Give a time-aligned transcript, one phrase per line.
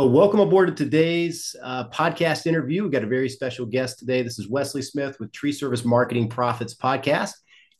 [0.00, 2.84] Well, welcome aboard to today's uh, podcast interview.
[2.84, 4.22] We've got a very special guest today.
[4.22, 7.32] This is Wesley Smith with Tree Service Marketing Profits Podcast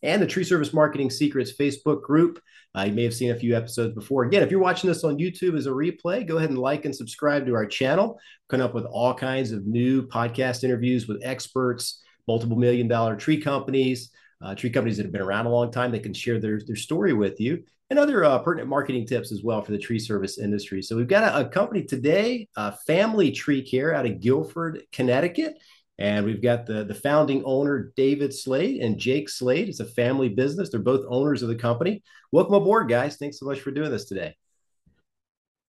[0.03, 2.39] and the Tree Service Marketing Secrets Facebook group.
[2.77, 4.25] Uh, you may have seen a few episodes before.
[4.25, 6.95] Again, if you're watching this on YouTube as a replay, go ahead and like and
[6.95, 8.21] subscribe to our channel.
[8.51, 13.41] Coming up with all kinds of new podcast interviews with experts, multiple million dollar tree
[13.41, 14.11] companies,
[14.45, 16.77] uh, tree companies that have been around a long time that can share their, their
[16.77, 20.39] story with you and other uh, pertinent marketing tips as well for the tree service
[20.39, 20.81] industry.
[20.81, 25.59] So we've got a, a company today, uh, Family Tree Care out of Guilford, Connecticut.
[25.99, 29.69] And we've got the, the founding owner, David Slade and Jake Slade.
[29.69, 30.71] It's a family business.
[30.71, 32.03] They're both owners of the company.
[32.33, 33.19] Welcome aboard, guys.
[33.19, 34.35] Thanks so much for doing this today.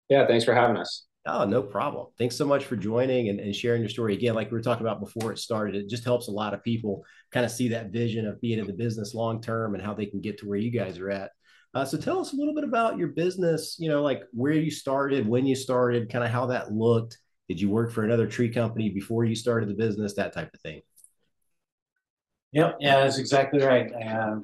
[0.08, 1.06] Yeah, thanks for having us.
[1.26, 2.06] Oh, no problem.
[2.16, 4.14] Thanks so much for joining and, and sharing your story.
[4.14, 6.62] Again, like we were talking about before it started, it just helps a lot of
[6.62, 9.94] people kind of see that vision of being in the business long term and how
[9.94, 11.32] they can get to where you guys are at.
[11.72, 14.70] Uh, so tell us a little bit about your business, you know, like where you
[14.70, 17.18] started, when you started, kind of how that looked.
[17.48, 20.60] Did you work for another tree company before you started the business, that type of
[20.60, 20.82] thing?
[22.52, 23.90] Yep, yeah, that's exactly right.
[24.04, 24.42] Um,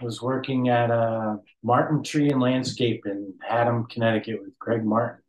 [0.00, 5.22] I was working at uh, Martin Tree and Landscape in Haddam, Connecticut with Greg Martin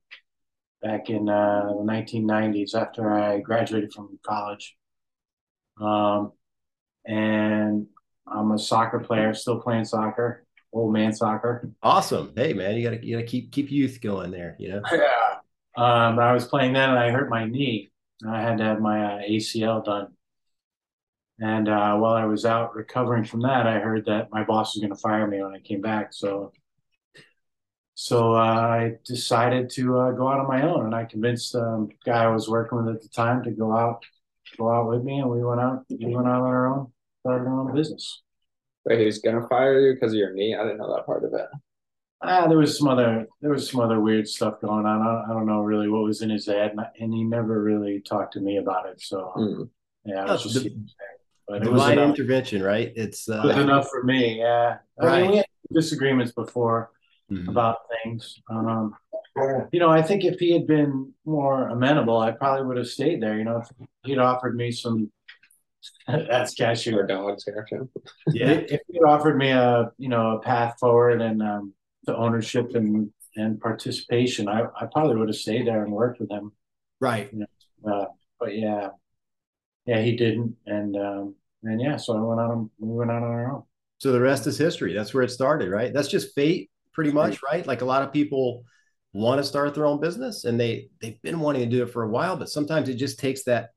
[0.81, 4.75] back in uh, the 1990s after I graduated from college.
[5.79, 6.31] Um,
[7.05, 7.87] and
[8.27, 10.42] I'm a soccer player, still playing soccer
[10.73, 11.69] old man soccer.
[11.81, 12.33] Awesome.
[12.35, 14.81] Hey man, you gotta you gotta keep keep youth going there, you know?
[14.91, 15.37] Yeah.
[15.75, 17.91] Um, I was playing then and I hurt my knee.
[18.27, 20.09] I had to have my uh, ACL done.
[21.39, 24.81] And uh, while I was out recovering from that, I heard that my boss was
[24.81, 26.13] going to fire me when I came back.
[26.13, 26.53] So,
[27.95, 31.87] so uh, I decided to uh, go out on my own, and I convinced um,
[31.87, 34.05] the guy I was working with at the time to go out,
[34.57, 35.83] go out with me, and we went out.
[35.89, 38.22] We went out on our own, started our own business.
[38.85, 40.55] Wait, he's gonna fire you because of your knee?
[40.55, 41.47] I didn't know that part of it.
[42.21, 45.01] Ah, there was some other there was some other weird stuff going on.
[45.01, 47.99] I, I don't know really what was in his head, and, and, he never really
[47.99, 49.01] talked to me about it.
[49.01, 49.69] So mm.
[50.05, 50.75] yeah, it was just the,
[51.47, 52.93] but divine it intervention, right?
[52.95, 54.39] It's uh, it was enough for me.
[54.39, 55.19] Yeah, right.
[55.19, 56.91] I mean, we had disagreements before
[57.31, 57.49] mm-hmm.
[57.49, 58.41] about things.
[58.49, 58.95] Um,
[59.71, 63.21] you know, I think if he had been more amenable, I probably would have stayed
[63.21, 63.37] there.
[63.37, 65.11] You know, if he'd offered me some
[66.07, 67.67] that's cashier dogs here.
[68.27, 68.51] yeah.
[68.67, 71.73] If you offered me a you know a path forward and um,
[72.05, 76.29] the ownership and and participation, I, I probably would have stayed there and worked with
[76.29, 76.51] him.
[76.99, 77.29] Right.
[77.33, 77.39] You
[77.83, 78.05] know, uh,
[78.39, 78.89] but yeah,
[79.85, 82.69] yeah, he didn't, and um, and yeah, so I went on.
[82.79, 83.63] We went out on our own.
[83.97, 84.93] So the rest is history.
[84.93, 85.93] That's where it started, right?
[85.93, 87.65] That's just fate, pretty much, right?
[87.65, 88.65] Like a lot of people
[89.13, 92.03] want to start their own business and they they've been wanting to do it for
[92.03, 93.69] a while, but sometimes it just takes that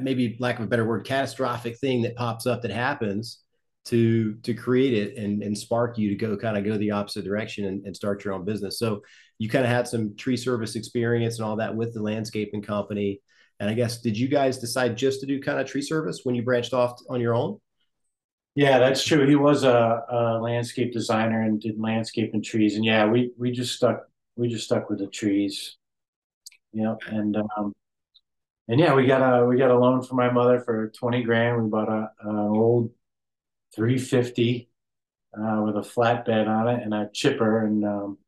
[0.00, 3.42] maybe lack of a better word, catastrophic thing that pops up that happens
[3.84, 7.24] to to create it and and spark you to go kind of go the opposite
[7.24, 8.78] direction and, and start your own business.
[8.78, 9.02] So
[9.38, 13.20] you kind of had some tree service experience and all that with the landscaping company.
[13.58, 16.34] And I guess did you guys decide just to do kind of tree service when
[16.34, 17.58] you branched off on your own?
[18.54, 19.26] Yeah, that's true.
[19.26, 22.76] He was a, a landscape designer and did landscape and trees.
[22.76, 24.06] And yeah, we we just stuck
[24.36, 25.76] we just stuck with the trees.
[26.72, 27.72] Yeah, and um,
[28.68, 31.62] and yeah, we got a we got a loan from my mother for twenty grand.
[31.62, 32.90] We bought a an old
[33.74, 34.68] three fifty
[35.36, 38.18] uh, with a flatbed on it and a chipper, and um,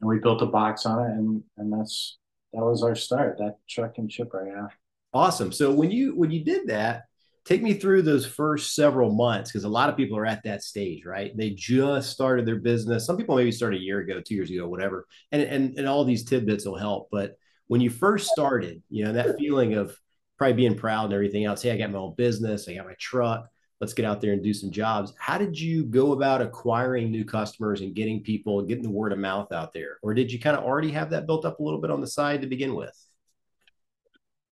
[0.00, 2.18] and we built a box on it, and and that's
[2.52, 3.38] that was our start.
[3.38, 4.68] That truck and chipper, yeah.
[5.12, 5.52] Awesome.
[5.52, 7.04] So when you when you did that,
[7.44, 10.62] take me through those first several months because a lot of people are at that
[10.62, 11.36] stage, right?
[11.36, 13.06] They just started their business.
[13.06, 15.06] Some people maybe started a year ago, two years ago, whatever.
[15.32, 19.12] And and and all these tidbits will help, but when you first started, you know,
[19.12, 19.96] that feeling of
[20.38, 21.62] probably being proud and everything else.
[21.62, 23.48] Hey, I got my own business, I got my truck.
[23.80, 25.12] Let's get out there and do some jobs.
[25.18, 29.18] How did you go about acquiring new customers and getting people, getting the word of
[29.18, 29.98] mouth out there?
[30.02, 32.06] Or did you kind of already have that built up a little bit on the
[32.06, 32.94] side to begin with?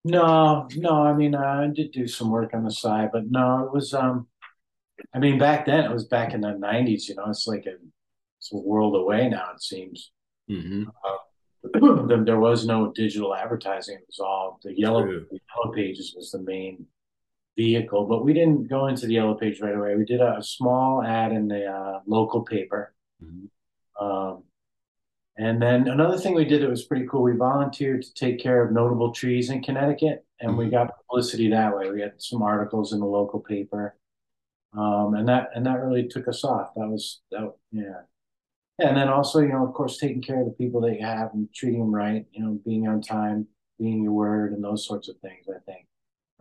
[0.03, 1.03] No, no.
[1.03, 3.93] I mean, I did do some work on the side, but no, it was.
[3.93, 4.27] um
[5.13, 7.07] I mean, back then it was back in the '90s.
[7.07, 7.75] You know, it's like a
[8.39, 9.51] it's a world away now.
[9.53, 10.11] It seems.
[10.49, 10.89] Mm-hmm.
[10.89, 11.17] Uh,
[11.73, 13.95] there was no digital advertising.
[13.95, 16.85] It was all the yellow, the yellow pages was the main
[17.57, 19.95] vehicle, but we didn't go into the yellow page right away.
[19.95, 22.93] We did a, a small ad in the uh, local paper.
[23.23, 24.05] Mm-hmm.
[24.05, 24.43] Um,
[25.37, 27.23] and then another thing we did that was pretty cool.
[27.23, 30.59] We volunteered to take care of notable trees in Connecticut, and mm-hmm.
[30.59, 31.89] we got publicity that way.
[31.91, 33.95] We had some articles in the local paper,
[34.77, 36.73] um, and that and that really took us off.
[36.75, 38.01] That was that, yeah
[38.79, 41.31] and then also, you know, of course, taking care of the people that you have
[41.33, 43.47] and treating them right, you know, being on time,
[43.77, 45.47] being your word, and those sorts of things.
[45.49, 45.85] I think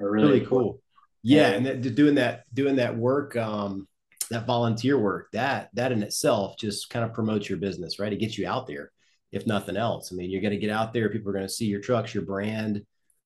[0.01, 0.81] are really, really cool.
[1.23, 3.89] Yeah, and that, doing that, doing that work, um,
[4.31, 8.13] that volunteer work, that that in itself just kind of promotes your business, right?
[8.13, 8.93] It gets you out there.
[9.33, 10.11] if nothing else.
[10.13, 12.15] I mean, you're going to get out there, people are going to see your trucks,
[12.15, 12.85] your brand.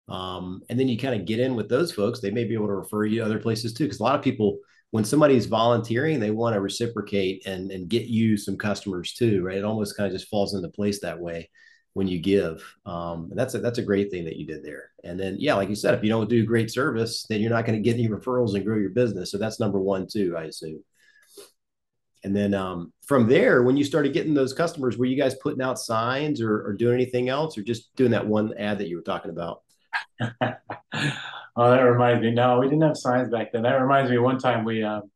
[0.08, 2.20] Um, and then you kind of get in with those folks.
[2.20, 3.84] They may be able to refer you to other places too.
[3.84, 4.58] Because a lot of people,
[4.92, 9.56] when somebody's volunteering, they want to reciprocate and, and get you some customers too, right?
[9.56, 11.48] It almost kind of just falls into place that way
[11.94, 12.62] when you give.
[12.84, 14.90] Um, that's a, that's a great thing that you did there.
[15.02, 17.64] And then, yeah, like you said, if you don't do great service, then you're not
[17.64, 19.30] going to get any referrals and grow your business.
[19.30, 20.84] So that's number one too, I assume.
[22.22, 25.62] And then um, from there, when you started getting those customers, were you guys putting
[25.62, 28.96] out signs or, or doing anything else, or just doing that one ad that you
[28.96, 29.62] were talking about?
[31.56, 32.31] oh, that reminds me.
[32.32, 33.62] No, we didn't have signs back then.
[33.62, 34.19] That reminds me.
[34.19, 35.10] One time we um,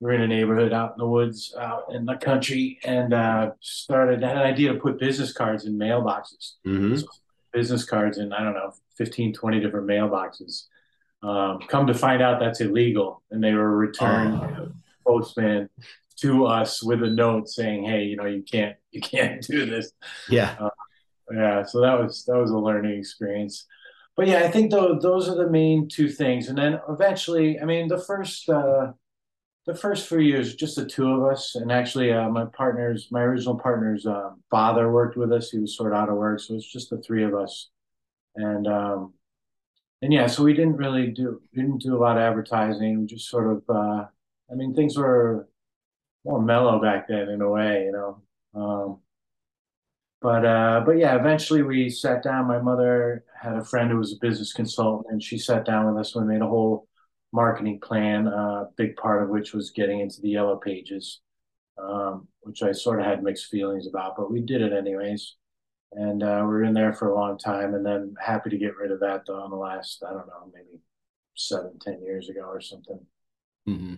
[0.00, 3.52] we were in a neighborhood out in the woods, out in the country, and uh,
[3.60, 6.54] started had an idea to put business cards in mailboxes.
[6.66, 6.96] Mm-hmm.
[6.96, 7.06] So
[7.52, 10.66] business cards in I don't know 15, 20 different mailboxes.
[11.22, 14.34] Um, come to find out that's illegal, and they were returned.
[14.34, 14.72] Oh
[15.10, 15.68] postman
[16.16, 19.92] to us with a note saying, "Hey, you know, you can't you can't do this."
[20.28, 20.70] Yeah, uh,
[21.32, 21.64] yeah.
[21.64, 23.66] So that was that was a learning experience.
[24.16, 27.64] But yeah, I think though those are the main two things, and then eventually, I
[27.64, 28.92] mean, the first uh,
[29.66, 33.22] the first few years, just the two of us, and actually, uh, my partner's my
[33.22, 35.50] original partner's uh, father worked with us.
[35.50, 37.70] He was sort of out of work, so it's just the three of us,
[38.36, 39.14] and um,
[40.02, 43.00] and yeah, so we didn't really do didn't do a lot of advertising.
[43.00, 44.06] We just sort of uh,
[44.50, 45.48] I mean, things were
[46.24, 48.22] more mellow back then in a way, you know.
[48.54, 49.00] Um,
[50.20, 52.46] but uh, but yeah, eventually we sat down.
[52.46, 55.96] My mother had a friend who was a business consultant, and she sat down with
[55.98, 56.14] us.
[56.14, 56.88] We made a whole
[57.32, 58.26] marketing plan.
[58.26, 61.20] A uh, big part of which was getting into the yellow pages,
[61.78, 65.36] um, which I sort of had mixed feelings about, but we did it anyways.
[65.92, 68.76] And uh, we were in there for a long time, and then happy to get
[68.76, 69.44] rid of that though.
[69.44, 70.82] In the last, I don't know, maybe
[71.34, 73.00] seven, ten years ago or something.
[73.68, 73.94] Mm-hmm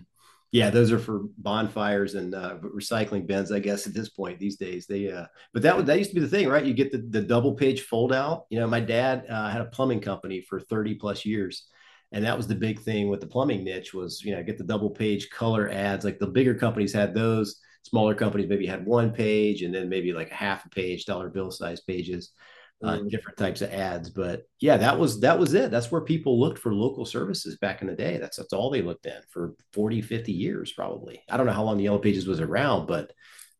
[0.53, 4.55] yeah, those are for bonfires and uh, recycling bins, I guess at this point these
[4.55, 4.85] days.
[4.85, 6.63] They, uh, but that that used to be the thing, right?
[6.63, 8.45] You get the, the double page fold out.
[8.51, 11.65] You know, my dad uh, had a plumbing company for 30 plus years.
[12.11, 14.63] And that was the big thing with the plumbing niche was, you know, get the
[14.63, 16.05] double page color ads.
[16.05, 20.13] Like the bigger companies had those, smaller companies maybe had one page and then maybe
[20.13, 22.29] like a half a page, dollar bill size pages
[22.83, 23.07] uh, mm-hmm.
[23.07, 24.09] different types of ads.
[24.09, 25.71] But yeah, that was that was it.
[25.71, 28.17] That's where people looked for local services back in the day.
[28.17, 31.21] That's that's all they looked in for 40, 50 years probably.
[31.29, 33.11] I don't know how long the Yellow Pages was around, but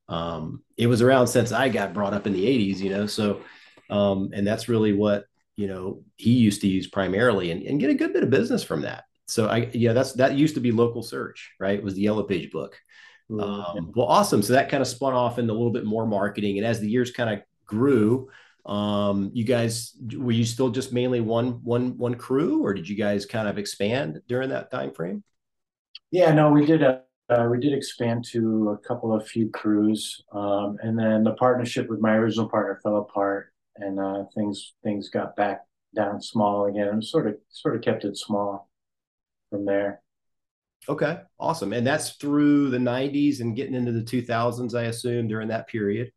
[0.10, 3.08] um, it was around since I got brought up in the 80s, you know.
[3.08, 3.42] So
[3.90, 5.26] um, and that's really what
[5.56, 8.64] you know he used to use primarily and, and get a good bit of business
[8.64, 9.04] from that.
[9.28, 11.78] So I yeah, that's that used to be local search, right?
[11.78, 12.78] It was the Yellow Page book.
[13.32, 14.42] Um, well, awesome.
[14.42, 16.58] So that kind of spun off into a little bit more marketing.
[16.58, 18.30] And as the years kind of grew,
[18.66, 22.96] um you guys were you still just mainly one one one crew or did you
[22.96, 25.22] guys kind of expand during that time frame
[26.12, 30.24] yeah no we did a uh, we did expand to a couple of few crews
[30.34, 35.10] um and then the partnership with my original partner fell apart and uh things things
[35.10, 35.62] got back
[35.96, 38.70] down small again and sort of sort of kept it small
[39.50, 40.02] from there.
[40.90, 45.48] Okay awesome and that's through the 90s and getting into the 2000s i assume during
[45.48, 46.12] that period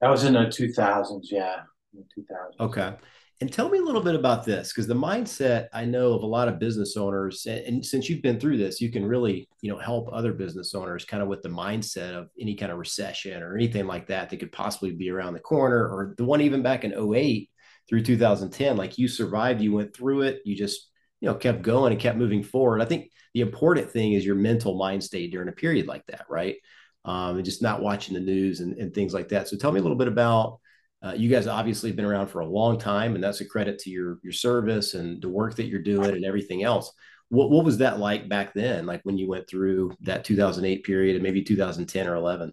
[0.00, 1.60] that was in the 2000s, yeah.
[1.94, 2.66] In the 2000s.
[2.66, 2.94] Okay.
[3.42, 6.26] And tell me a little bit about this because the mindset I know of a
[6.26, 9.78] lot of business owners, and since you've been through this, you can really, you know,
[9.78, 13.54] help other business owners kind of with the mindset of any kind of recession or
[13.54, 16.84] anything like that that could possibly be around the corner, or the one even back
[16.84, 17.50] in 08
[17.88, 18.76] through 2010.
[18.78, 20.88] Like you survived, you went through it, you just,
[21.20, 22.80] you know, kept going and kept moving forward.
[22.80, 26.24] I think the important thing is your mental mind state during a period like that,
[26.30, 26.56] right?
[27.06, 29.46] Um, and just not watching the news and, and, things like that.
[29.46, 30.58] So tell me a little bit about
[31.02, 31.46] uh, you guys.
[31.46, 34.94] Obviously, been around for a long time, and that's a credit to your your service
[34.94, 36.92] and the work that you're doing and everything else.
[37.28, 38.86] What what was that like back then?
[38.86, 42.52] Like when you went through that 2008 period and maybe 2010 or 11?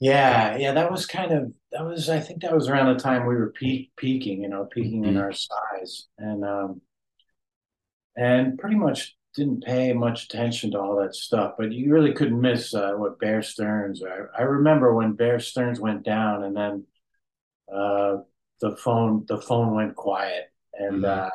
[0.00, 3.26] Yeah, yeah, that was kind of that was I think that was around the time
[3.26, 5.10] we were peak, peaking, you know, peaking mm-hmm.
[5.10, 6.80] in our size, and um,
[8.16, 12.40] and pretty much didn't pay much attention to all that stuff, but you really couldn't
[12.40, 14.02] miss uh, what Bear Stearns.
[14.02, 16.86] I, I remember when Bear Stearns went down, and then
[17.72, 18.16] uh,
[18.60, 21.26] the phone the phone went quiet, and mm-hmm.
[21.26, 21.30] uh,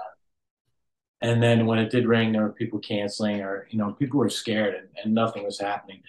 [1.22, 4.30] and then when it did ring, there were people canceling, or you know, people were
[4.30, 6.02] scared, and, and nothing was happening.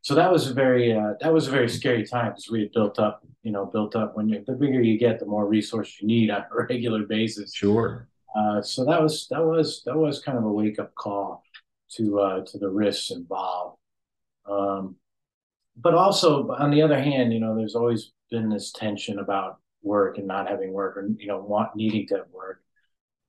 [0.00, 2.72] So that was a very uh, that was a very scary time because we had
[2.72, 4.16] built up, you know, built up.
[4.16, 7.54] When you the bigger you get, the more resources you need on a regular basis.
[7.54, 8.08] Sure.
[8.34, 11.42] Uh, so that was that was that was kind of a wake up call
[11.96, 13.78] to uh, to the risks involved.
[14.46, 14.96] Um,
[15.76, 20.18] but also, on the other hand, you know, there's always been this tension about work
[20.18, 22.62] and not having work, or you know, want needing to have work.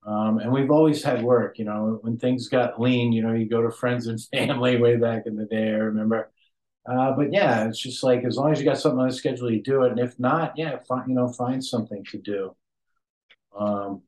[0.05, 1.59] Um, and we've always had work.
[1.59, 4.97] You know, when things got lean, you know, you go to friends and family way
[4.97, 5.69] back in the day.
[5.69, 6.31] I remember
[6.85, 9.51] uh, but yeah, it's just like as long as you got something on the schedule,
[9.51, 12.55] you do it, and if not, yeah, find you know find something to do.
[13.57, 14.01] Um,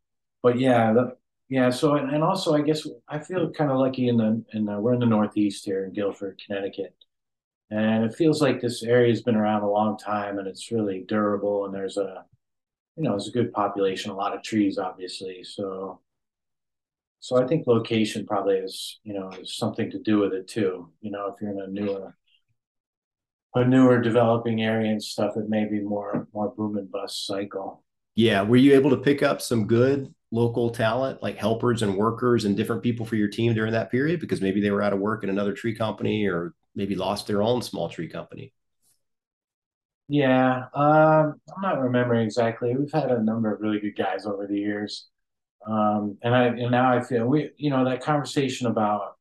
[0.46, 1.18] but yeah, the,
[1.50, 1.72] yeah.
[1.72, 4.80] So and, and also, I guess I feel kind of lucky in the in the,
[4.80, 6.94] we're in the Northeast here in Guilford, Connecticut,
[7.72, 11.04] and it feels like this area has been around a long time and it's really
[11.08, 12.26] durable, and there's a
[12.96, 15.44] you know there's a good population, a lot of trees, obviously.
[15.44, 16.00] So
[17.22, 20.92] so I think location probably is you know is something to do with it too.
[21.02, 22.16] You know, if you're in a newer
[23.56, 27.84] a newer developing area and stuff, it may be more more boom and bust cycle.
[28.16, 28.42] Yeah.
[28.44, 32.58] Were you able to pick up some good local talent, like helpers and workers and
[32.58, 34.20] different people for your team during that period?
[34.20, 37.42] Because maybe they were out of work in another tree company or maybe lost their
[37.42, 38.54] own small tree company.
[40.08, 42.76] Yeah, um, I'm not remembering exactly.
[42.76, 45.08] We've had a number of really good guys over the years,
[45.66, 49.16] um, and I and now I feel we, you know, that conversation about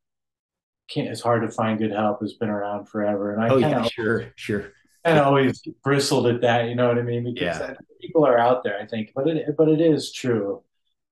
[0.91, 3.33] can't, it's hard to find good help has been around forever.
[3.33, 4.73] And I oh yeah, sure, sure.
[5.05, 7.25] And always bristled at that, you know what I mean?
[7.25, 7.75] Because yeah.
[8.01, 10.63] people are out there, I think, but it but it is true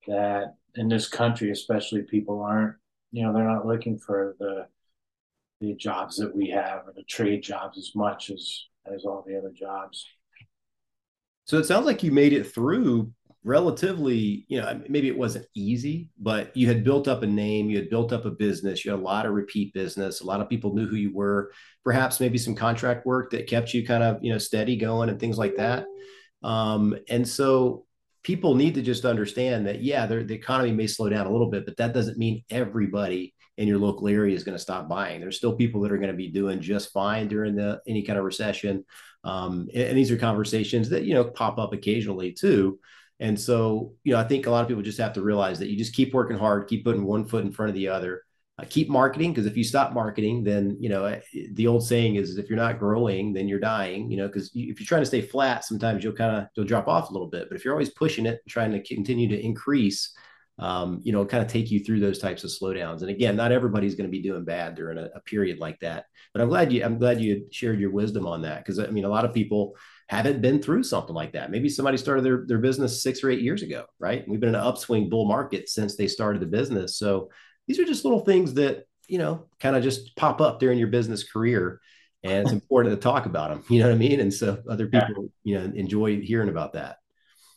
[0.07, 2.77] that in this country, especially, people aren't,
[3.11, 4.67] you know, they're not looking for the
[5.61, 9.39] the jobs that we have or the trade jobs as much as as all the
[9.39, 10.07] other jobs.
[11.45, 13.13] So it sounds like you made it through
[13.45, 17.77] relatively, you know, maybe it wasn't easy, but you had built up a name, you
[17.77, 20.49] had built up a business, you had a lot of repeat business, a lot of
[20.49, 21.51] people knew who you were,
[21.85, 25.19] perhaps maybe some contract work that kept you kind of, you know, steady going and
[25.19, 25.87] things like that.
[26.45, 27.85] Um, and so
[28.23, 31.65] people need to just understand that, yeah, the economy may slow down a little bit,
[31.65, 35.21] but that doesn't mean everybody in your local area is going to stop buying.
[35.21, 38.19] There's still people that are going to be doing just fine during the any kind
[38.19, 38.85] of recession.
[39.25, 42.79] Um, and, and these are conversations that you know pop up occasionally too.
[43.21, 45.69] And so, you know, I think a lot of people just have to realize that
[45.69, 48.23] you just keep working hard, keep putting one foot in front of the other,
[48.63, 49.33] uh, keep marketing.
[49.33, 51.21] Because if you stop marketing, then, you know, eh,
[51.53, 54.81] the old saying is if you're not growing, then you're dying, you know, because if
[54.81, 57.49] you're trying to stay flat, sometimes you'll kind of, you'll drop off a little bit.
[57.49, 60.15] But if you're always pushing it, trying to continue to increase,
[60.59, 63.01] um, you know, kind of take you through those types of slowdowns.
[63.01, 66.05] And again, not everybody's going to be doing bad during a, a, period like that.
[66.33, 69.05] But I'm glad you, I'm glad you shared your wisdom on that because I mean,
[69.05, 69.75] a lot of people
[70.09, 71.51] haven't been through something like that.
[71.51, 74.29] Maybe somebody started their, their business six or eight years ago, right?
[74.29, 76.99] We've been in an upswing bull market since they started the business.
[76.99, 77.31] So
[77.67, 80.89] these are just little things that, you know, kind of just pop up during your
[80.89, 81.81] business career.
[82.23, 83.65] And it's important to talk about them.
[83.69, 84.21] You know what I mean?
[84.21, 85.61] And so other people, yeah.
[85.61, 86.99] you know, enjoy hearing about that.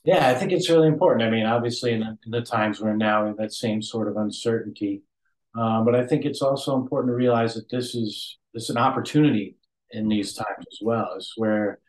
[0.04, 1.28] Yeah, I think it's really important.
[1.28, 4.08] I mean, obviously, in the, in the times we're now, we have that same sort
[4.08, 5.02] of uncertainty.
[5.58, 8.78] Um, but I think it's also important to realize that this is this is an
[8.78, 9.58] opportunity
[9.92, 11.16] in these times as well.
[11.18, 11.80] Is where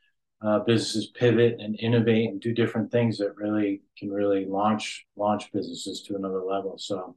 [0.42, 5.52] uh, businesses pivot and innovate and do different things that really can really launch launch
[5.52, 6.76] businesses to another level.
[6.78, 7.16] So,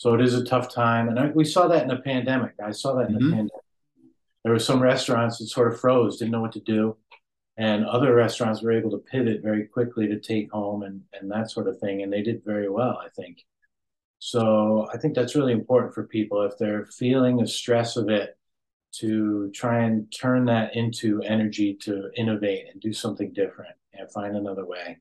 [0.00, 2.54] so it is a tough time, and I, we saw that in the pandemic.
[2.64, 3.24] I saw that in mm-hmm.
[3.26, 3.52] the pandemic.
[4.42, 6.96] There were some restaurants that sort of froze, didn't know what to do,
[7.58, 11.50] and other restaurants were able to pivot very quickly to take home and and that
[11.50, 13.44] sort of thing, and they did very well, I think.
[14.20, 18.38] So I think that's really important for people if they're feeling the stress of it
[18.92, 24.34] to try and turn that into energy to innovate and do something different and find
[24.34, 24.96] another way.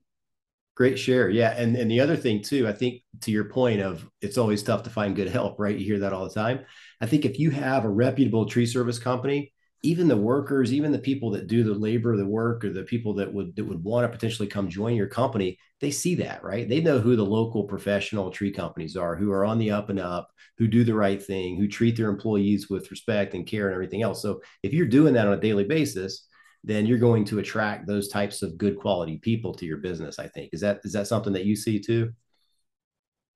[0.80, 1.30] Great share.
[1.30, 1.52] Yeah.
[1.52, 4.84] And and the other thing too, I think to your point of it's always tough
[4.84, 5.78] to find good help, right?
[5.78, 6.62] You hear that all the time.
[7.02, 11.00] I think if you have a reputable tree service company even the workers, even the
[11.00, 14.04] people that do the labor, the work, or the people that would that would want
[14.04, 16.68] to potentially come join your company, they see that, right?
[16.68, 20.00] They know who the local professional tree companies are, who are on the up and
[20.00, 23.74] up, who do the right thing, who treat their employees with respect and care and
[23.74, 24.22] everything else.
[24.22, 26.28] So if you're doing that on a daily basis,
[26.64, 30.20] then you're going to attract those types of good quality people to your business.
[30.20, 32.12] I think is that is that something that you see too?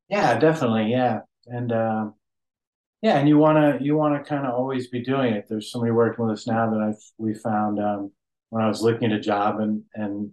[0.10, 0.92] Yeah, definitely.
[0.92, 1.72] Yeah, and.
[1.72, 2.06] Uh
[3.04, 5.48] yeah, and you want to you want to kind of always be doing it.
[5.50, 8.14] There's somebody working with us now that I've we found um,
[8.50, 10.32] when I was looking at a job and and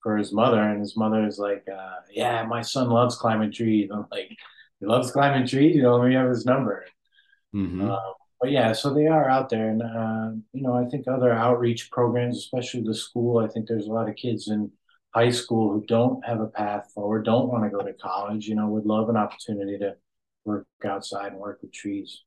[0.00, 3.90] for his mother, and his mother is like, uh, "Yeah, my son loves climbing trees."
[3.92, 4.28] I'm like,
[4.78, 6.84] "He loves climbing trees." You know, let me have his number.
[7.52, 7.90] Mm-hmm.
[7.90, 7.98] Uh,
[8.40, 11.90] but yeah, so they are out there, and uh, you know, I think other outreach
[11.90, 13.38] programs, especially the school.
[13.38, 14.70] I think there's a lot of kids in
[15.14, 18.46] high school who don't have a path forward, don't want to go to college.
[18.46, 19.94] You know, would love an opportunity to
[20.44, 22.22] work outside and work with trees.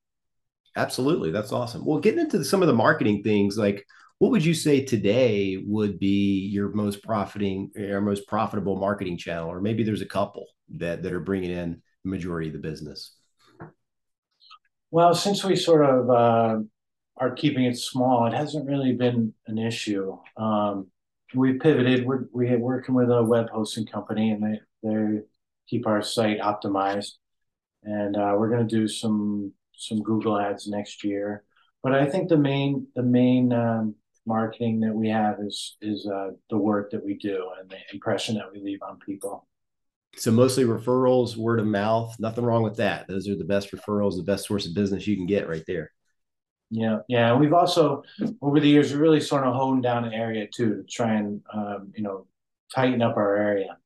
[0.75, 1.31] Absolutely.
[1.31, 1.85] That's awesome.
[1.85, 3.85] Well, getting into some of the marketing things, like
[4.19, 9.49] what would you say today would be your most profiting or most profitable marketing channel?
[9.49, 10.45] Or maybe there's a couple
[10.75, 13.16] that, that are bringing in the majority of the business.
[14.91, 16.59] Well, since we sort of uh,
[17.17, 20.17] are keeping it small, it hasn't really been an issue.
[20.37, 20.87] Um,
[21.35, 22.05] we pivoted.
[22.05, 25.19] We're, we're working with a web hosting company and they, they
[25.67, 27.13] keep our site optimized
[27.83, 31.43] and uh, we're going to do some some Google ads next year.
[31.83, 36.31] but I think the main the main um, marketing that we have is is uh,
[36.49, 39.46] the work that we do and the impression that we leave on people.
[40.17, 42.15] So mostly referrals, word of mouth.
[42.19, 43.07] Nothing wrong with that.
[43.07, 45.91] Those are the best referrals, the best source of business you can get right there.
[46.69, 47.31] Yeah, yeah.
[47.31, 48.03] And we've also
[48.41, 51.93] over the years really sort of honed down an area too to try and um,
[51.95, 52.27] you know
[52.73, 53.77] tighten up our area.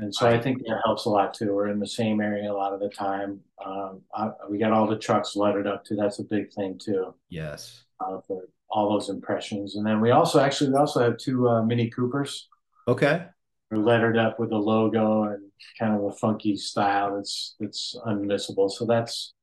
[0.00, 1.52] And so I think that helps a lot too.
[1.52, 3.40] We're in the same area a lot of the time.
[3.64, 5.96] Um, I, we got all the trucks lettered up too.
[5.96, 7.14] That's a big thing too.
[7.30, 7.82] Yes.
[7.98, 11.62] Uh, for all those impressions, and then we also actually we also have two uh,
[11.62, 12.48] Mini Coopers.
[12.86, 13.24] Okay.
[13.70, 15.47] They're lettered up with a logo and
[15.78, 18.70] kind of a funky style that's that's unmissable.
[18.70, 19.34] So that's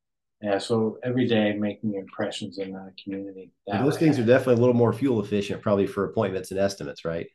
[0.42, 0.58] yeah.
[0.58, 3.52] So every day making impressions in the community.
[3.68, 4.00] those way.
[4.00, 7.28] things are definitely a little more fuel efficient, probably for appointments and estimates, right?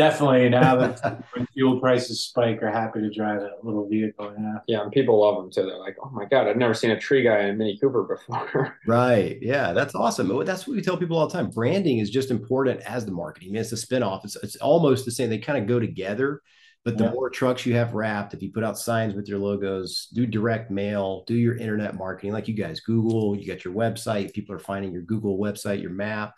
[0.00, 0.48] Definitely.
[0.48, 4.34] Now that when fuel prices spike, are happy to drive a little vehicle.
[4.38, 4.54] Yeah.
[4.66, 5.68] Yeah, and people love them too.
[5.68, 8.04] They're like, "Oh my god, I've never seen a tree guy in a Mini Cooper
[8.04, 9.36] before." right.
[9.42, 10.28] Yeah, that's awesome.
[10.46, 11.50] That's what we tell people all the time.
[11.50, 13.50] Branding is just important as the marketing.
[13.50, 14.24] I mean, it's a spinoff.
[14.24, 15.28] It's it's almost the same.
[15.28, 16.40] They kind of go together.
[16.84, 17.10] But the yeah.
[17.10, 20.70] more trucks you have wrapped, if you put out signs with your logos, do direct
[20.70, 24.32] mail, do your internet marketing, like you guys, Google, you got your website.
[24.32, 26.34] People are finding your Google website, your map.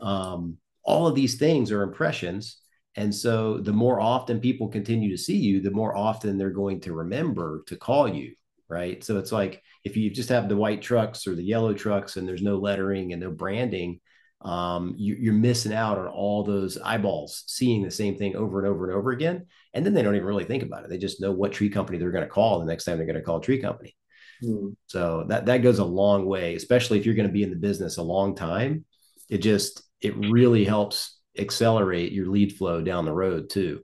[0.00, 2.60] Um, all of these things are impressions
[2.98, 6.80] and so the more often people continue to see you, the more often they're going
[6.80, 8.34] to remember to call you.
[8.68, 9.02] Right.
[9.04, 12.26] So it's like if you just have the white trucks or the yellow trucks and
[12.26, 14.00] there's no lettering and no branding,
[14.40, 18.68] um, you, are missing out on all those eyeballs seeing the same thing over and
[18.68, 19.46] over and over again.
[19.74, 20.90] And then they don't even really think about it.
[20.90, 23.16] They just know what tree company they're going to call the next time they're going
[23.16, 23.96] to call a tree company.
[24.42, 24.76] Mm.
[24.86, 27.56] So that that goes a long way, especially if you're going to be in the
[27.56, 28.84] business a long time.
[29.28, 33.82] It just it really helps accelerate your lead flow down the road too.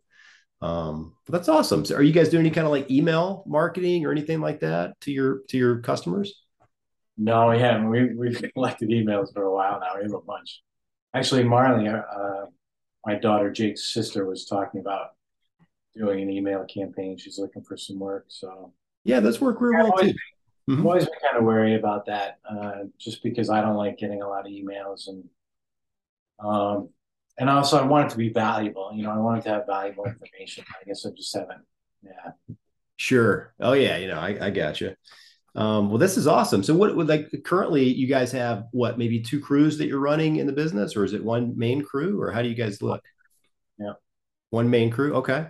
[0.62, 1.84] Um, that's awesome.
[1.84, 4.98] So are you guys doing any kind of like email marketing or anything like that
[5.02, 6.43] to your to your customers?
[7.16, 7.88] No, we haven't.
[7.88, 9.96] We we've collected emails for a while now.
[9.96, 10.62] We have a bunch.
[11.14, 12.46] Actually, Marley, uh, uh,
[13.06, 15.10] my daughter Jake's sister, was talking about
[15.94, 17.16] doing an email campaign.
[17.16, 18.26] She's looking for some work.
[18.28, 18.72] So
[19.04, 20.14] yeah, that's work real well too.
[20.68, 20.80] Mm-hmm.
[20.80, 24.22] I've always been kind of wary about that, uh, just because I don't like getting
[24.22, 25.24] a lot of emails and
[26.40, 26.88] um,
[27.38, 28.90] and also I want it to be valuable.
[28.94, 30.64] You know, I want it to have valuable information.
[30.80, 31.62] I guess I just haven't.
[32.02, 32.54] Yeah.
[32.96, 33.54] Sure.
[33.60, 33.98] Oh yeah.
[33.98, 34.94] You know, I, I got you.
[35.56, 36.62] Um, well, this is awesome.
[36.62, 38.64] So, what would like currently you guys have?
[38.72, 41.84] What maybe two crews that you're running in the business, or is it one main
[41.84, 43.04] crew, or how do you guys look?
[43.78, 43.92] Yeah,
[44.50, 45.14] one main crew.
[45.16, 45.46] Okay,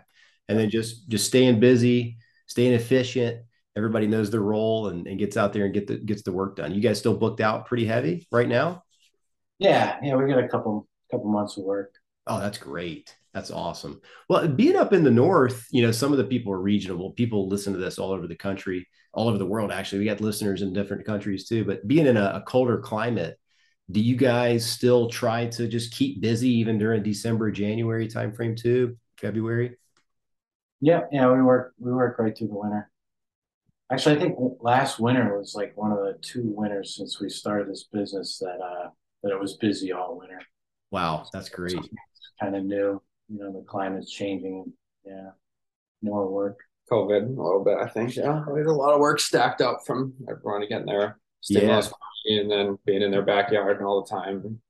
[0.49, 3.45] and then just just staying busy, staying efficient.
[3.77, 6.57] Everybody knows their role and, and gets out there and get the gets the work
[6.57, 6.75] done.
[6.75, 8.85] You guys still booked out pretty heavy right now?
[9.59, 11.95] Yeah, yeah, we got a couple couple months of work.
[12.27, 13.15] Oh, that's great.
[13.33, 14.01] That's awesome.
[14.29, 17.11] Well, being up in the north, you know, some of the people are regional.
[17.13, 19.73] People listen to this all over the country, all over the world.
[19.73, 21.65] Actually, we got listeners in different countries too.
[21.65, 23.39] But being in a, a colder climate,
[23.91, 28.97] do you guys still try to just keep busy even during December, January timeframe too?
[29.19, 29.77] February?
[30.81, 32.91] Yeah, yeah, we work we work right through the winter.
[33.91, 37.69] Actually, I think last winter was like one of the two winters since we started
[37.69, 38.91] this business that uh
[39.23, 40.41] that it was busy all winter.
[40.91, 41.91] Wow, that's great.
[42.41, 43.01] Kind of new.
[43.29, 44.73] You know, the climate's changing.
[45.05, 45.31] Yeah,
[46.03, 46.61] more work.
[46.91, 48.15] COVID a little bit, I think.
[48.17, 51.91] Yeah, there's a lot of work stacked up from everyone getting their stimulus
[52.27, 52.41] yeah.
[52.41, 54.61] and then being in their backyard and all the time.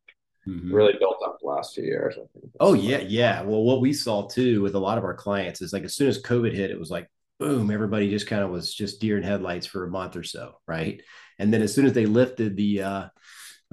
[0.46, 0.74] Mm-hmm.
[0.74, 2.14] Really built up the last few years.
[2.16, 2.52] I think.
[2.60, 3.42] Oh yeah, yeah.
[3.42, 6.08] Well, what we saw too with a lot of our clients is like as soon
[6.08, 9.22] as COVID hit, it was like boom, everybody just kind of was just deer in
[9.22, 11.02] headlights for a month or so, right?
[11.38, 13.08] And then as soon as they lifted the uh,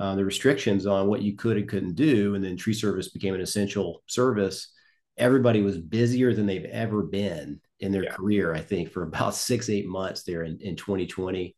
[0.01, 3.35] uh, the restrictions on what you could and couldn't do, and then tree service became
[3.35, 4.73] an essential service.
[5.15, 8.13] Everybody was busier than they've ever been in their yeah.
[8.13, 11.55] career, I think, for about six, eight months there in, in 2020.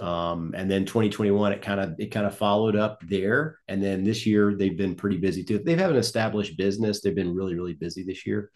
[0.00, 3.58] Um, and then 2021, it kind of it kind of followed up there.
[3.68, 5.58] And then this year they've been pretty busy too.
[5.58, 7.02] They have an established business.
[7.02, 8.50] They've been really, really busy this year.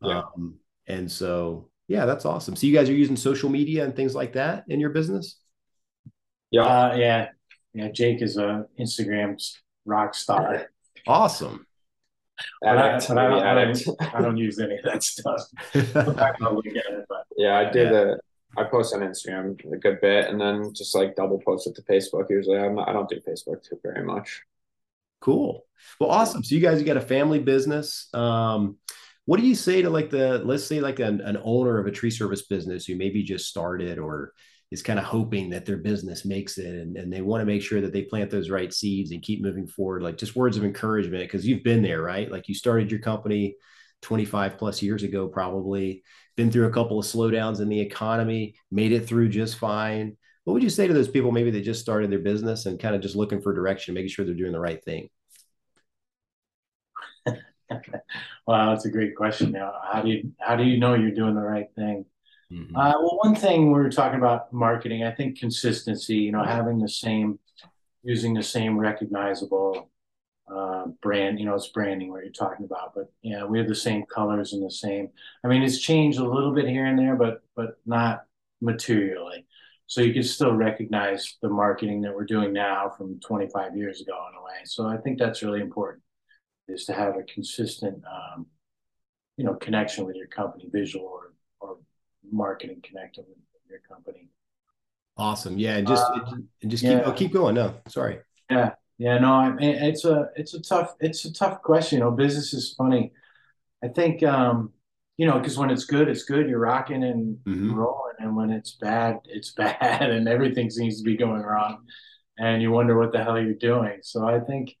[0.00, 0.22] Yeah.
[0.34, 0.54] Um,
[0.86, 2.56] and so yeah, that's awesome.
[2.56, 5.36] So you guys are using social media and things like that in your business?
[6.50, 6.62] Yeah.
[6.62, 7.28] Uh, yeah
[7.72, 9.40] yeah, Jake is a Instagram
[9.84, 10.70] rock star.
[11.06, 11.66] Awesome.
[12.62, 15.42] But, I, but I, don't, I, don't, I, don't, use any of that stuff.
[15.74, 16.84] it,
[17.36, 17.98] yeah, I did yeah.
[17.98, 18.16] a.
[18.56, 21.82] I post on Instagram a good bit, and then just like double post it to
[21.82, 22.28] Facebook.
[22.30, 24.42] Usually, I'm I don't do Facebook too very much.
[25.20, 25.64] Cool.
[26.00, 26.42] Well, awesome.
[26.42, 28.08] So you guys, you got a family business.
[28.14, 28.78] Um,
[29.26, 31.92] what do you say to like the let's say like an, an owner of a
[31.92, 34.32] tree service business who maybe just started or
[34.70, 37.62] is kind of hoping that their business makes it and, and they want to make
[37.62, 40.64] sure that they plant those right seeds and keep moving forward like just words of
[40.64, 43.56] encouragement because you've been there right like you started your company
[44.02, 46.02] 25 plus years ago probably
[46.36, 50.54] been through a couple of slowdowns in the economy made it through just fine what
[50.54, 53.02] would you say to those people maybe they just started their business and kind of
[53.02, 55.08] just looking for direction, making sure they're doing the right thing?
[58.46, 59.52] wow, that's a great question.
[59.52, 62.04] Now, how do you how do you know you're doing the right thing?
[62.52, 62.76] Mm-hmm.
[62.76, 66.16] Uh, well, one thing we were talking about marketing, I think consistency.
[66.16, 67.38] You know, having the same,
[68.02, 69.90] using the same recognizable
[70.52, 71.38] uh, brand.
[71.38, 74.52] You know, it's branding what you're talking about, but yeah, we have the same colors
[74.52, 75.10] and the same.
[75.44, 78.24] I mean, it's changed a little bit here and there, but but not
[78.60, 79.46] materially.
[79.86, 84.16] So you can still recognize the marketing that we're doing now from 25 years ago
[84.30, 84.60] in a way.
[84.64, 86.04] So I think that's really important
[86.68, 88.46] is to have a consistent, um,
[89.36, 91.29] you know, connection with your company, visual or, or
[92.30, 94.28] marketing connecting with your company.
[95.16, 95.58] Awesome.
[95.58, 95.76] Yeah.
[95.76, 97.02] And just, uh, and just keep, yeah.
[97.04, 97.54] oh, keep going.
[97.54, 98.20] No, sorry.
[98.50, 98.72] Yeah.
[98.98, 99.18] Yeah.
[99.18, 101.98] No, I mean, it's a, it's a tough, it's a tough question.
[101.98, 103.12] You know, business is funny.
[103.82, 104.72] I think, um,
[105.20, 106.48] you know, because when it's good, it's good.
[106.48, 107.74] You're rocking and mm-hmm.
[107.74, 111.84] rolling, and when it's bad, it's bad, and everything seems to be going wrong,
[112.38, 113.98] and you wonder what the hell you're doing.
[114.02, 114.74] So I think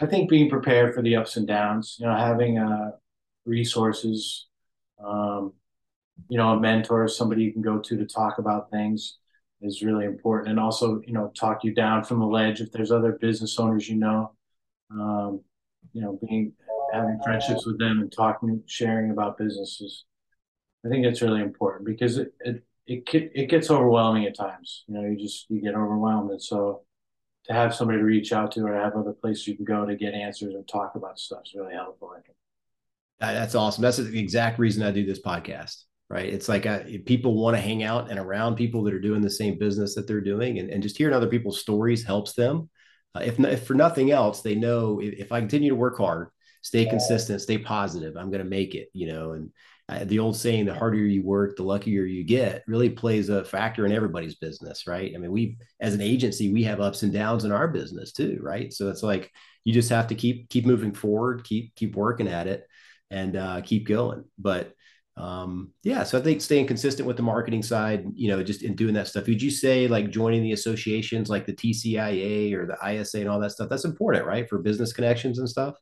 [0.00, 2.92] I think being prepared for the ups and downs, you know, having uh,
[3.44, 4.46] resources,
[5.04, 5.52] um,
[6.28, 9.18] you know, a mentor, somebody you can go to to talk about things
[9.60, 10.50] is really important.
[10.50, 13.88] And also, you know, talk you down from the ledge if there's other business owners
[13.88, 14.32] you know,
[14.90, 15.40] um,
[15.92, 16.52] you know, being
[16.92, 20.04] having friendships with them and talking, sharing about businesses.
[20.84, 24.84] I think it's really important because it it it, it gets overwhelming at times.
[24.88, 26.82] You know, you just you get overwhelmed, and so
[27.44, 29.96] to have somebody to reach out to or have other places you can go to
[29.96, 32.14] get answers and talk about stuff is really helpful.
[33.18, 33.82] That's awesome.
[33.82, 36.28] That's the exact reason I do this podcast, right?
[36.28, 39.22] It's like I, uh, people want to hang out and around people that are doing
[39.22, 42.68] the same business that they're doing, and, and just hearing other people's stories helps them.
[43.14, 46.28] Uh, if, if for nothing else, they know if, if I continue to work hard,
[46.60, 49.50] stay consistent, stay positive, I'm going to make it, you know, and
[49.88, 53.42] uh, the old saying, the harder you work, the luckier you get, really plays a
[53.42, 55.12] factor in everybody's business, right?
[55.14, 58.38] I mean, we as an agency, we have ups and downs in our business too,
[58.42, 58.70] right?
[58.72, 59.30] So it's like
[59.64, 62.66] you just have to keep keep moving forward, keep keep working at it,
[63.10, 64.24] and uh, keep going.
[64.38, 64.72] But
[65.16, 68.74] um, yeah, so I think staying consistent with the marketing side, you know, just in
[68.74, 69.26] doing that stuff.
[69.26, 73.38] Would you say like joining the associations like the TCIA or the ISA and all
[73.40, 73.68] that stuff?
[73.68, 75.74] That's important, right, for business connections and stuff.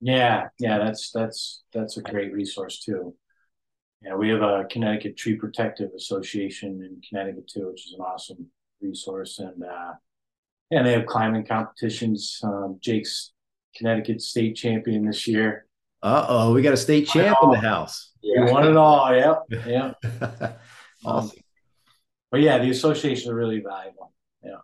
[0.00, 3.14] Yeah, yeah, that's that's that's a great resource too.
[4.02, 8.46] Yeah, we have a Connecticut Tree Protective Association in Connecticut too, which is an awesome
[8.82, 9.38] resource.
[9.38, 9.92] And uh,
[10.70, 12.38] yeah, they have climbing competitions.
[12.42, 13.32] Um, Jake's
[13.76, 15.63] Connecticut state champion this year.
[16.04, 18.12] Uh oh, we got a state champ in the house.
[18.22, 18.44] Yeah.
[18.44, 19.10] We won it all.
[19.14, 19.64] Yep.
[19.66, 19.92] Yeah.
[21.04, 21.30] awesome.
[21.30, 21.32] Um,
[22.30, 24.12] but yeah, the associations are really valuable.
[24.42, 24.58] Yeah.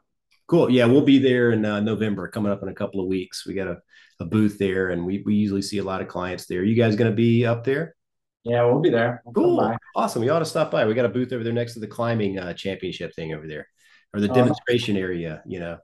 [0.49, 0.71] Cool.
[0.71, 3.47] Yeah, we'll be there in uh, November, coming up in a couple of weeks.
[3.47, 3.79] We got a,
[4.21, 6.63] a booth there, and we we usually see a lot of clients there.
[6.63, 7.97] You guys going to be up there?
[8.45, 9.23] Yeah, we'll be there.
[9.25, 9.77] We'll cool.
[9.97, 10.23] Awesome.
[10.23, 10.85] You ought to stop by.
[10.85, 13.67] We got a booth over there next to the climbing uh, championship thing over there
[14.13, 15.79] or the oh, demonstration area, you know.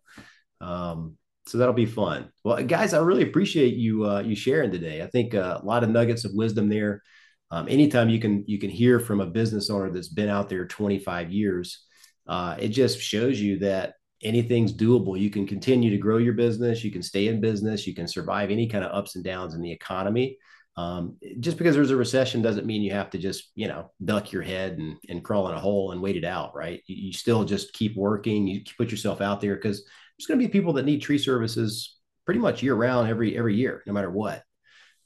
[0.61, 2.31] Um, so that'll be fun.
[2.45, 5.03] Well, guys, I really appreciate you uh, you sharing today.
[5.03, 7.03] I think uh, a lot of nuggets of wisdom there.
[7.51, 10.67] Um, anytime you can you can hear from a business owner that's been out there
[10.67, 11.85] 25 years,
[12.27, 15.19] uh, it just shows you that anything's doable.
[15.19, 16.83] You can continue to grow your business.
[16.83, 17.87] You can stay in business.
[17.87, 20.39] You can survive any kind of ups and downs in the economy.
[20.77, 24.33] Um, just because there's a recession doesn't mean you have to just you know duck
[24.33, 27.13] your head and, and crawl in a hole and wait it out right you, you
[27.15, 29.87] still just keep working you put yourself out there because
[30.19, 33.55] there's going to be people that need tree services pretty much year round every every
[33.55, 34.43] year no matter what.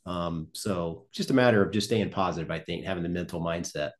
[0.06, 3.90] Um, so just a matter of just staying positive i think having the mental mindset.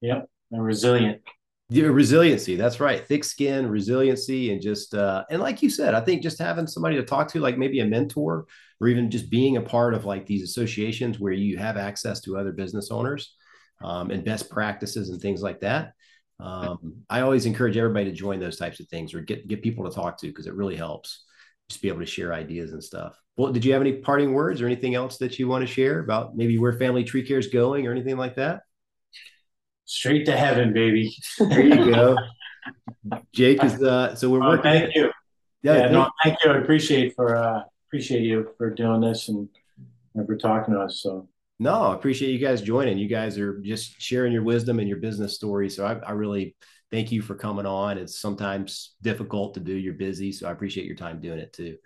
[0.00, 1.22] Yep and resilient.
[1.70, 3.06] Yeah, resiliency that's right.
[3.06, 6.96] Thick skin resiliency and just uh, and like you said i think just having somebody
[6.96, 8.46] to talk to like maybe a mentor
[8.80, 12.36] or even just being a part of like these associations where you have access to
[12.36, 13.34] other business owners
[13.82, 15.94] um, and best practices and things like that.
[16.42, 19.88] Um, I always encourage everybody to join those types of things or get get people
[19.88, 21.24] to talk to because it really helps
[21.68, 23.16] just be able to share ideas and stuff.
[23.36, 26.00] Well, did you have any parting words or anything else that you want to share
[26.00, 28.62] about maybe where Family Tree Care is going or anything like that?
[29.84, 31.14] Straight to heaven, baby.
[31.38, 32.16] there you go.
[33.32, 34.62] Jake is uh so we're oh, working.
[34.64, 35.10] Thank you.
[35.62, 36.50] Yeah, yeah thank, no, thank you.
[36.50, 39.48] I appreciate for uh appreciate you for doing this and,
[40.14, 41.00] and for talking to us.
[41.02, 41.28] So
[41.62, 42.98] no, I appreciate you guys joining.
[42.98, 45.70] You guys are just sharing your wisdom and your business story.
[45.70, 46.56] So I, I really
[46.90, 47.98] thank you for coming on.
[47.98, 49.72] It's sometimes difficult to do.
[49.72, 51.76] You're busy, so I appreciate your time doing it too.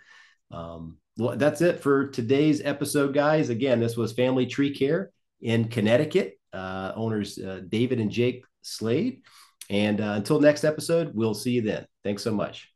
[0.50, 3.50] Um, well, that's it for today's episode, guys.
[3.50, 5.10] Again, this was Family Tree Care
[5.40, 6.38] in Connecticut.
[6.52, 9.22] Uh, owners uh, David and Jake Slade.
[9.68, 11.86] And uh, until next episode, we'll see you then.
[12.02, 12.72] Thanks so much.